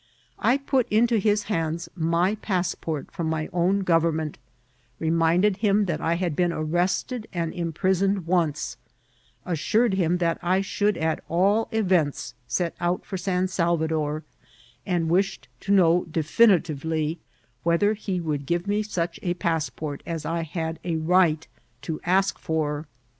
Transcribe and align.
I 0.39 0.57
put 0.57 0.87
into 0.89 1.21
hk 1.21 1.43
hands 1.43 1.87
my 1.95 2.33
passport 2.33 3.13
firom 3.13 3.27
my 3.27 3.49
own 3.53 3.83
gov^n* 3.83 4.15
ment, 4.15 4.39
reminded 4.97 5.57
him 5.57 5.85
that 5.85 6.01
I 6.01 6.15
had 6.15 6.35
be«i 6.35 6.47
arrested 6.47 7.27
and 7.31 7.53
im 7.53 7.71
prisoned 7.71 8.25
once, 8.25 8.77
assured 9.45 9.93
him 9.93 10.17
that 10.17 10.39
I 10.41 10.61
should 10.61 10.97
at 10.97 11.23
all 11.29 11.67
events 11.71 12.33
set 12.47 12.73
out 12.79 13.05
for 13.05 13.15
San 13.15 13.47
Salvador, 13.47 14.23
and 14.87 15.07
wished 15.07 15.47
to 15.59 15.71
know 15.71 16.05
definitive 16.09 16.83
ly 16.83 17.17
whether 17.61 17.93
he 17.93 18.19
would 18.19 18.47
give 18.47 18.65
me 18.65 18.81
such 18.81 19.19
a 19.21 19.35
paa^xyrt 19.35 20.01
as 20.07 20.25
I 20.25 20.41
had 20.41 20.79
a 20.83 20.95
rig^t 20.95 21.45
to 21.83 22.01
ask 22.03 22.39
for. 22.39 22.87